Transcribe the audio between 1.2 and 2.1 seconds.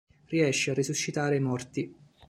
i morti.